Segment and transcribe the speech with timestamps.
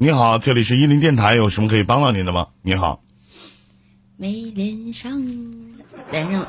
[0.00, 2.50] 你好，这里是伊林电台，有什么可以帮到您的吗？
[2.62, 3.02] 你好，
[4.16, 5.20] 没连上，
[6.12, 6.48] 连上了。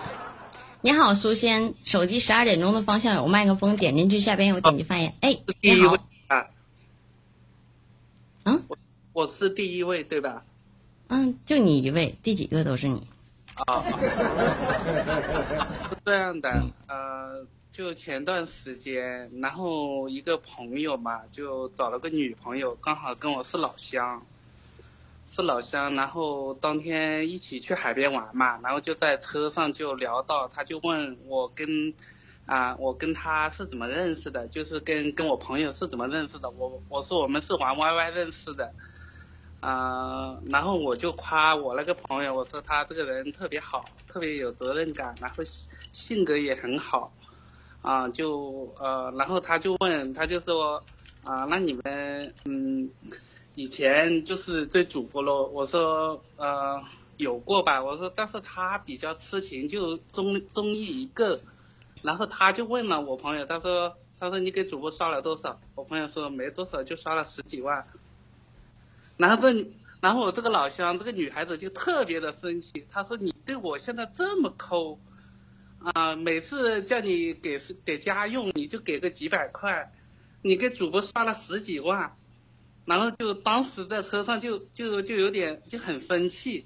[0.81, 5.15] 你好，苏仙，手机十二点钟的方向有麦克风，点进去下边有点击发言。
[5.21, 5.95] 哎，你好，
[6.27, 6.45] 啊，
[8.43, 8.61] 嗯
[9.13, 10.43] 我是第一位对吧？
[11.07, 13.07] 嗯，就你一位，第几个都是你。
[13.65, 13.83] 啊，
[15.89, 16.71] 是这样的，呃，
[17.79, 24.21] 就前段时间，然后一个朋友嘛，就找了个女朋友，刚好跟我是老乡，
[25.25, 31.93] 是老乡，然后当天一起去海边玩嘛，然后就在车上就聊到，他就问我跟，
[32.45, 38.69] 啊、我跟他是怎么认识的，就是跟跟我朋友是怎么认识的，我我说我们是玩 YY 认识的。
[39.61, 45.41] 啊，然后我就夸我那个朋友，我说他这个人特别好，特别有责任感，然后
[45.93, 47.11] 性格也很好，
[47.81, 50.83] 啊，就呃，然后他就问，他就说，
[51.23, 52.89] 啊，那你们嗯，
[53.55, 56.83] 以前就是追主播咯，我说呃
[57.17, 61.39] 有过吧，我说但是他比较痴情，就中中意一个，
[62.01, 65.59] 然后他就问了我朋友，他说他说你给主播刷了多少？
[65.75, 67.85] 我朋友说没多少，就刷了十几万。
[69.15, 69.65] 然后这，
[70.01, 74.97] 然后我这个老乡这个女孩子就特别的生气，她说你对我现在这么抠，
[75.81, 79.91] 啊、每次叫你给给家用你就给个几百块，
[80.41, 82.17] 你给主播刷了十几万，
[82.85, 86.65] 然后就当时在车上就就就有点就很生气，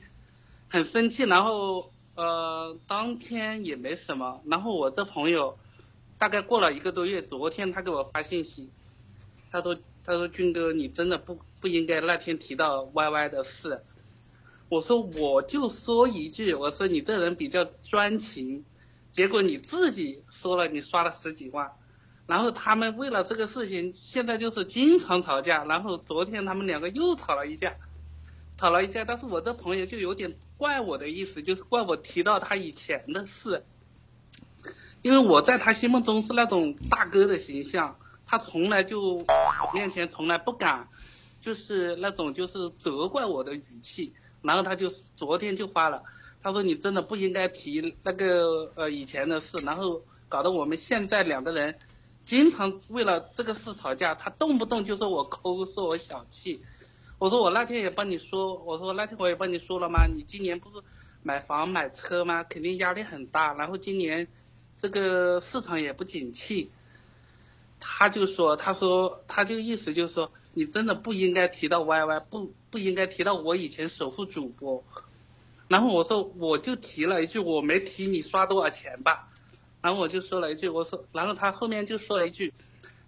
[0.68, 5.58] 很生气，然后呃当天也没什么，然后我这朋友
[6.18, 8.70] 大概过了一个多月，昨天他给我发信息，
[9.52, 13.84] 他说他说军哥你真的不不应该那天提到 YY 的事，
[14.70, 18.66] 我说我就说一句，我说你这人比较专情，
[19.14, 21.72] 结果你自己说了你刷了十几万，
[22.26, 27.76] 然后他们为了这个事情现在就是经常吵架，然后昨天他们两个又吵了一架，
[28.58, 33.64] 吵了一架，但是我这朋友就有点怪我的意思，就是怪我提到他以前的事，
[35.04, 39.24] 因为我在他心目中是那种大哥的形象，他从来就
[39.76, 40.88] 面前从来不敢，
[41.40, 46.02] 就是那种就是责怪我的语气，然后他就昨天就发了，
[46.44, 51.74] 他说你真的不应该提那个呃以前的事，然后搞得我们现在两个人
[52.26, 56.62] 经常为了这个事吵架，他动不动就说我抠，说我小气。
[57.18, 60.06] 我说我那天也帮你说，我说那天我也帮你说了吗？
[60.06, 60.86] 你今年不是
[61.22, 62.44] 买房买车吗？
[62.44, 64.28] 肯定压力很大，然后今年
[64.82, 66.70] 这个市场也不景气。
[67.80, 74.84] 他就说，他说他就意思就是说，你真的不应该提到 YY，不不应该提到我以前首富主播。
[75.68, 79.30] 然后我说我就提了一句，我没提你刷多少钱吧。
[79.82, 82.54] 然后我就说了一句，我说，然后他后面就说了一句，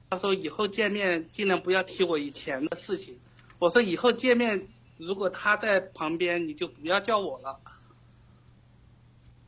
[0.09, 3.17] 他说以后见面尽量不要提我以前的事情。
[3.59, 4.67] 我说以后见面，
[4.97, 7.59] 如果他在旁边，你就不要叫我了。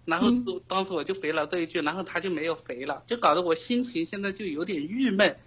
[0.06, 0.32] 然后
[0.68, 5.38] 当时我就回了这一句，然后他就没有回了，就搞得我心情现在就有点郁闷，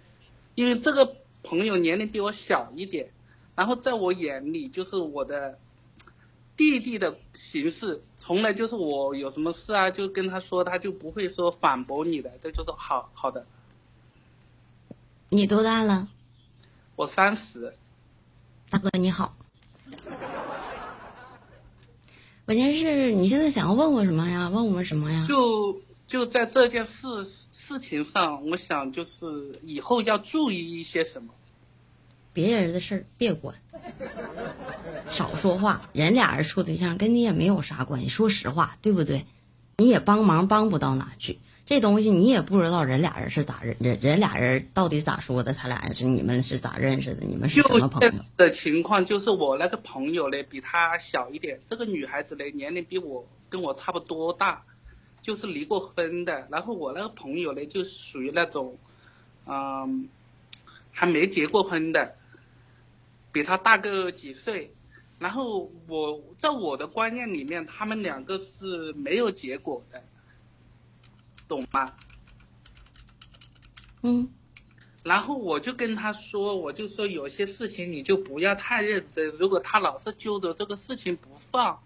[0.53, 3.11] 因为这个朋友年龄比我小一点，
[3.55, 5.57] 然后在我眼里就是我的
[6.57, 13.45] 弟弟的形式，从来就是我有什么事啊，就跟他说，他就不会说反驳你的，他就说好好的。
[15.29, 16.07] 你多大了，
[16.95, 17.73] 我三十，
[18.69, 18.89] 大哥？
[18.97, 19.35] 你好。
[22.45, 24.49] 关键是你现在想要问我什么呀？
[24.49, 25.25] 问我们什么呀？
[25.25, 31.33] 就就在这件事事情上，我想就是以后要注意一些什么。
[32.33, 33.55] 别人的事儿别管，
[35.09, 35.89] 少说话。
[35.93, 39.25] 人俩人处对象跟你也没有啥关系，说实话，对不对？
[39.77, 41.39] 你也帮忙帮不到哪去。
[41.65, 45.53] 这东西你也不知道人俩人是咋认，人人俩人到底咋说的？
[45.53, 47.25] 他俩是你们是咋认识的？
[47.25, 48.13] 你们是什么朋友？
[48.35, 54.63] 的情况就是我那个朋友呢比他小一点，这个女孩子呢年龄比我跟我差不多大，
[55.21, 56.47] 就是离过婚的。
[56.51, 58.77] 然后我那个朋友呢就是属于那种，
[59.45, 60.09] 嗯，
[60.91, 62.15] 还没结过婚的，
[63.31, 64.73] 比他大个几岁。
[65.19, 70.03] 然后我在我的观念里面，他们两个是没有结果的，
[71.47, 71.93] 懂吗？
[74.01, 74.27] 嗯，
[75.03, 81.79] 然后我就跟他说，我就说有些事情你就不要太认真，如果他老是揪着这个事情不放，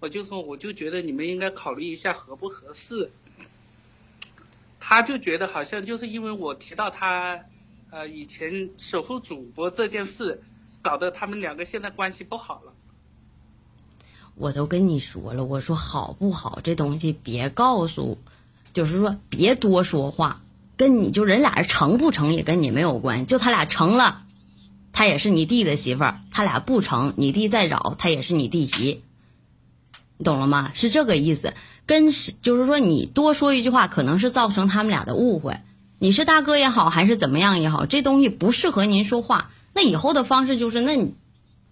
[0.00, 3.10] 我就说我就觉得你们应该考虑一下合不合适。
[4.78, 7.44] 他就觉得好像就是因为我提到他，
[7.90, 10.42] 呃，以前守护主播这件事，
[10.82, 12.72] 搞得他们两个现在关系不好了。
[14.34, 18.18] 我都跟你说了，我说好不好这东西别告诉，
[18.72, 20.40] 就是说别多说话，
[20.76, 24.22] 跟你就人俩人成不成也跟你没有关系，就他俩成了，
[24.92, 29.02] 她也是你弟的媳妇儿，他俩不成，你弟再找，她也是你弟媳，
[30.24, 30.72] 懂了吗？
[30.74, 31.52] 是这个意思。
[31.84, 32.10] 跟
[32.40, 35.58] 就是说，你多说一句话，可能是造成他们俩的误会。
[35.98, 39.50] 你是大哥也好，还是怎么样也好，这东西不适合您说话。
[39.80, 41.14] 那以后的方式就是，那你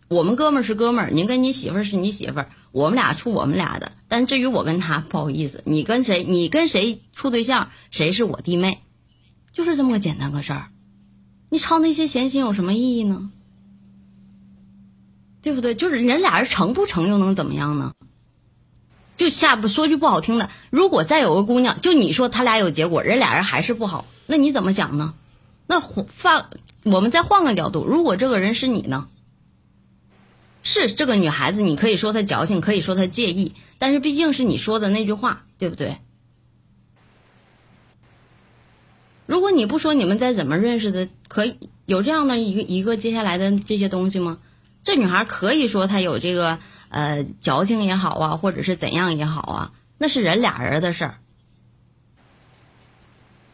[0.09, 3.93] 我们哥们儿是哥们儿，您跟你媳妇儿是你媳妇儿，我们俩处我们俩的。
[4.09, 8.79] 但至于我跟他，不好意思，你跟谁，你跟谁处对象，谁是我弟妹，
[9.53, 10.69] 就是这么个简单个事儿。
[11.51, 13.31] 你操那些闲心有什么意义呢？
[15.43, 15.75] 对不对？
[15.75, 17.93] 就是人俩人成不成又能怎么样呢？
[19.19, 25.13] 就下不说句不好听的，如果再有个姑娘，就你说他俩有结果，人俩人还是不好，那你怎么想呢？
[25.67, 26.49] 那换
[26.91, 29.09] 我们再换个角度，如果这个人是你呢？
[30.63, 35.99] 是这个女孩子，你可以说她矫情，可以说她介意，但是毕竟是你说的那句话，对不对？
[39.25, 44.39] 如果你不说，你们再怎么认识的，可以有这样的一个一个接下来的这些东西吗？
[44.85, 46.59] 这女孩可以说她有这个
[46.89, 51.19] 呃矫情也好啊，或者是怎样也好啊，那是人俩人的事儿，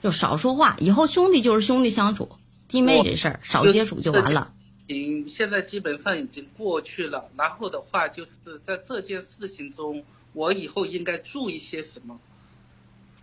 [0.02, 0.76] 就少说话。
[0.78, 2.30] 以后兄弟就是兄弟相处，
[2.68, 4.52] 弟妹这事儿少接触就完了。
[4.88, 7.30] 嗯，现在基本上已经过去了。
[7.36, 8.32] 然后的话，就是
[8.64, 12.18] 在这件事情中，我以后应该注意些什么？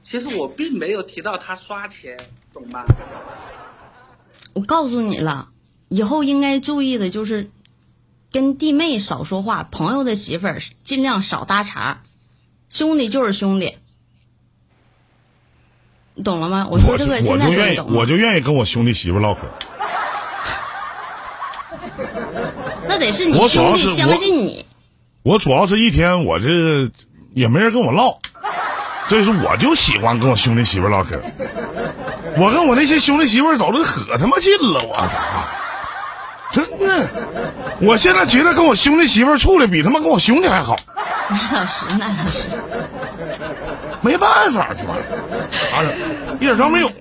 [0.03, 2.17] 其实我并没有提到他刷钱，
[2.53, 2.85] 懂吗？
[4.53, 5.49] 我告诉你了，
[5.89, 7.49] 以后应该注意的就是。
[8.33, 12.03] 跟弟妹少说话，朋友的媳妇儿尽量少搭茬，
[12.69, 13.75] 兄弟就是兄弟，你
[16.21, 16.67] 懂了吗？
[16.69, 19.41] 我说这个现在愿意，我就愿意跟我兄弟媳妇唠嗑。
[22.87, 24.65] 那得是你兄弟相信你。
[25.23, 26.47] 我主要是一天我这
[27.33, 28.19] 也没人跟我唠，
[29.07, 31.21] 所以说我就喜欢跟我兄弟媳妇唠嗑。
[32.37, 35.07] 我跟我那些兄弟媳妇走的可他妈近了，我操！
[36.51, 37.07] 真的，
[37.81, 40.75] 我现在觉得跟我兄弟媳妇处的比他妈跟我兄弟还好。
[41.29, 42.47] 那倒是，那倒是，
[44.01, 44.97] 没办法是吧？
[45.51, 45.93] 啥事，
[46.35, 46.91] 一点招没有。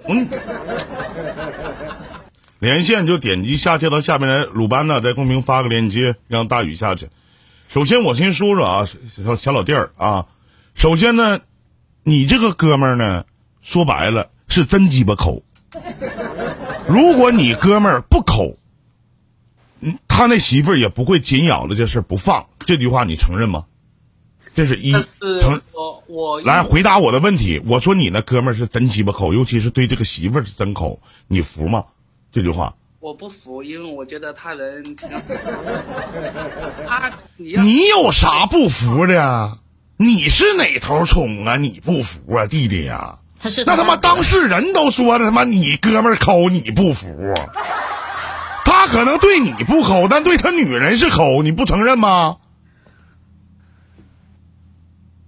[2.58, 7.08] 连线就点击下跳到下面来，鲁班呢在公屏发个链接，让大雨下去。
[7.69, 10.26] 首先我先说说啊，小小老弟儿啊，
[10.75, 11.41] 首先呢，
[12.02, 13.25] 你这个哥们儿呢，
[13.62, 15.43] 说白了是真鸡巴抠。
[16.87, 18.56] 如果你哥们儿不抠。
[19.82, 23.64] 嗯，他那媳妇儿也不会紧咬着这事不放，这句话你承认吗？
[24.52, 25.58] 这是一承
[26.11, 27.62] 我我来回答我的问题。
[27.67, 31.85] 我说你那哥们儿是真鸡巴抠，尤其是对这个媳妇儿是真抠，你服吗？
[32.33, 35.09] 这句话我不服，因为我觉得他人挺
[36.87, 39.59] 他你你有啥不服的？
[39.97, 41.57] 你是哪头冲啊？
[41.57, 43.19] 你不服啊，弟弟呀？
[43.39, 47.07] 他是那他妈当事人都说了，他妈你哥们儿抠你不服。
[48.67, 52.39] 他可能对你不抠，但对他女人是抠，你不承认吗？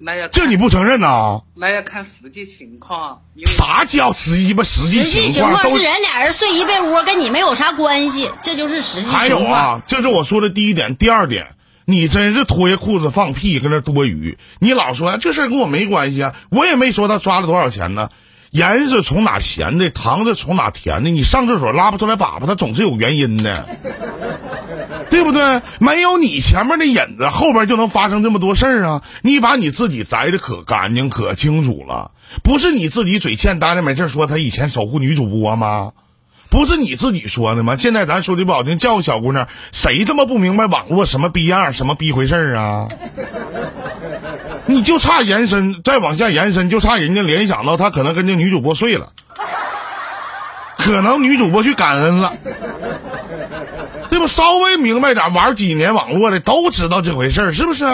[0.05, 1.43] 那要这你不承认呐？
[1.55, 3.23] 那要看实际情况。
[3.47, 4.65] 啥叫实际吧？
[4.65, 9.21] 实际情况是人俩人睡一被窝，跟你没有啥关系，这就是实际情况。
[9.21, 11.55] 还有啊，这是我说的第一点，第二点，
[11.85, 14.39] 你真是脱下裤子放屁，跟那多余。
[14.59, 18.09] 你老说这事跟我没关系啊，我也没说他抓了多少钱呢。
[18.51, 21.11] 盐是从哪咸的，糖是从哪甜的？
[21.11, 23.67] 你上厕所拉不出来粑粑，它总是有原因的，
[25.13, 25.61] 对不对？
[25.79, 29.03] 没有你前面的引子，后边就能发生这么多事儿啊！
[29.21, 35.93] 你把你自己摘的可干净、可清楚了，不是你自己嘴欠单的没事说他以前守护女主播吗？
[36.49, 37.77] 不是你自己说的吗？
[37.77, 42.89] 现在咱说句不好听，叫个小姑娘，谁他妈不明白网络什么逼样、什么逼回事儿啊？
[44.65, 49.11] 你就差延伸，再往下延伸，就差人家联想到他可能跟这女主播睡了，
[50.79, 52.33] 可能女主播去感恩了，
[54.29, 57.85] 稍微明白点，玩几年网络的都知道这回事儿，是不是？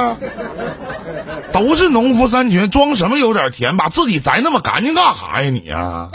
[1.53, 3.77] 都是农夫山泉，装什么有点甜？
[3.77, 5.51] 把自己摘那么干净干啥呀？
[5.51, 6.11] 你呀，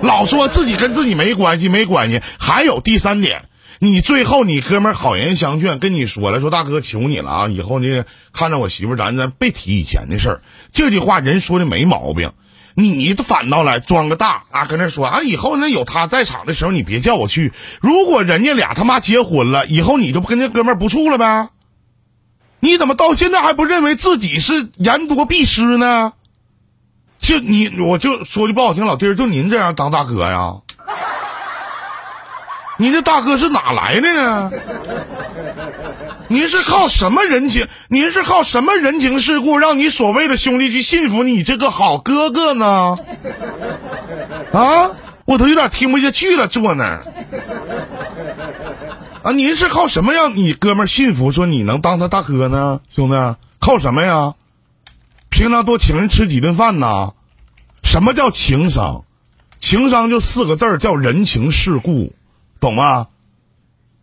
[0.00, 2.20] 老说自己跟自己没关系，没关系。
[2.38, 3.42] 还有第三点。
[3.80, 10.40] 你最后，你哥们好言相劝，跟你说了，说大哥求你了啊，以后呢，看着我媳妇咱咱别提以前的事儿。
[10.72, 12.32] 这句话人说的没毛病，
[12.78, 17.52] 你你反倒来装个大啊，跟那说啊，以后那有他在场的时候，你别叫我去。
[17.80, 21.48] 如果人家俩他妈结婚了，以后你就不跟这哥们不处了呗？
[22.60, 26.12] 你怎么到现在还不认为自己是言多必失呢？
[27.18, 30.58] 就你，我就说句不好听，老弟儿，就您这样当大哥呀？
[32.78, 34.52] 您这大哥是哪来的呢？
[36.28, 37.66] 您是靠什么人情？
[37.88, 42.96] 您是靠什么人情世故，让你所谓的兄弟去信服你这个好哥哥呢？
[44.52, 44.90] 啊，
[45.24, 47.04] 我都有点听不下去了，坐那儿。
[49.22, 53.36] 啊，您是靠什么让你哥们儿信服说你能当他大哥呢，兄弟？
[53.58, 54.34] 靠什么呀？
[55.30, 57.12] 平常多请人吃几顿饭呐？
[57.82, 59.04] 什么叫情商？
[59.58, 62.12] 情商就四个字儿，叫人情世故，
[62.60, 63.06] 懂吗？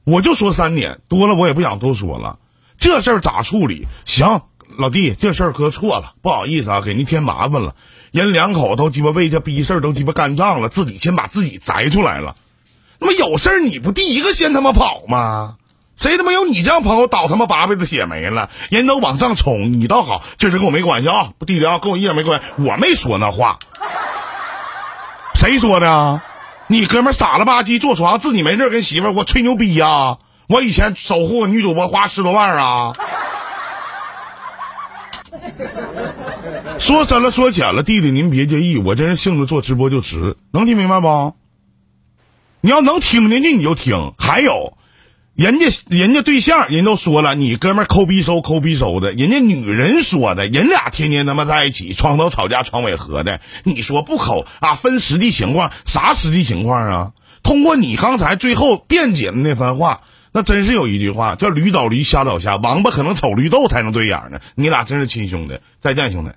[0.05, 2.37] 我就说三点，多了我也不想多说了。
[2.77, 3.87] 这事儿咋处理？
[4.05, 4.41] 行，
[4.77, 7.75] 老弟，这事儿哥错了，不好意思啊，给您添麻烦了。
[8.11, 12.35] 人两口都鸡巴为这逼事儿都鸡巴干仗了，自己先把自己摘出来了。
[12.99, 15.57] 那么有事儿你不第一个先他妈跑吗？
[15.97, 18.49] 谁他妈有你这样朋友倒他妈八辈子血霉了？
[18.69, 23.59] 人都往上冲，你倒好，这事跟我没关系啊，不弟弟啊，跟我一点没关系，我没说那话。
[25.33, 26.21] 谁说的？
[26.67, 30.17] 你哥们傻了吧唧坐床自己没事跟媳妇儿我吹牛逼呀、
[30.47, 32.93] 我以前守护女主播花十多万啊。
[36.79, 41.33] 说深了说浅了，弟弟您别介意，我这人性子做直播就直，能听明白不？
[42.61, 44.13] 你要能听进去你就听。
[44.17, 44.77] 还有，
[45.35, 54.75] 人家人家对象人都说了，你哥们抠逼收抠逼收的，人家女人说的，人俩天天他妈在一起，床头吵架床尾和的，你说不抠啊？
[54.75, 57.11] 分实际情况，啥实际情况啊？
[57.43, 64.39] 通过你刚才最后辩解的那番话，那真是有一句话叫“驴找驴，瞎找瞎”，王八可能瞅绿豆才能对眼呢。
[64.55, 66.31] 你俩真是亲兄弟，再见，兄弟。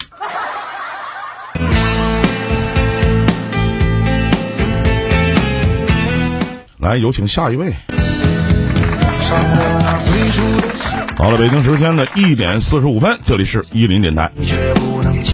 [6.79, 7.73] 来，有请下一位。
[11.17, 14.31] 好了，北京时间的一点四十五分，这里是一林电台。